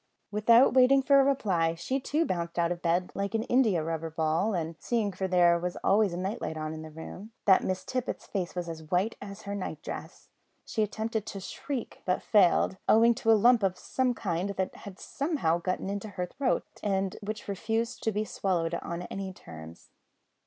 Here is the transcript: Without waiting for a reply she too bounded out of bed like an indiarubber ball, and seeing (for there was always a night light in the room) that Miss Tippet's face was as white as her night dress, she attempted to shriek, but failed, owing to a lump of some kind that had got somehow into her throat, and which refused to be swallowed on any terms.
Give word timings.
Without 0.31 0.73
waiting 0.73 1.03
for 1.03 1.19
a 1.19 1.23
reply 1.23 1.75
she 1.75 1.99
too 1.99 2.25
bounded 2.25 2.57
out 2.57 2.71
of 2.71 2.81
bed 2.81 3.11
like 3.13 3.35
an 3.35 3.43
indiarubber 3.43 4.09
ball, 4.09 4.55
and 4.55 4.75
seeing 4.79 5.11
(for 5.11 5.27
there 5.27 5.59
was 5.59 5.77
always 5.83 6.11
a 6.11 6.17
night 6.17 6.41
light 6.41 6.57
in 6.57 6.81
the 6.81 6.89
room) 6.89 7.33
that 7.45 7.63
Miss 7.63 7.85
Tippet's 7.85 8.25
face 8.25 8.55
was 8.55 8.67
as 8.67 8.89
white 8.89 9.15
as 9.21 9.43
her 9.43 9.53
night 9.53 9.79
dress, 9.83 10.29
she 10.65 10.81
attempted 10.81 11.27
to 11.27 11.39
shriek, 11.39 12.01
but 12.03 12.23
failed, 12.23 12.77
owing 12.89 13.13
to 13.13 13.31
a 13.31 13.37
lump 13.37 13.61
of 13.61 13.77
some 13.77 14.15
kind 14.15 14.49
that 14.57 14.73
had 14.77 14.95
got 14.95 14.99
somehow 14.99 15.61
into 15.65 16.07
her 16.09 16.25
throat, 16.25 16.63
and 16.81 17.17
which 17.21 17.47
refused 17.47 18.01
to 18.01 18.11
be 18.11 18.25
swallowed 18.25 18.73
on 18.81 19.03
any 19.03 19.31
terms. 19.31 19.91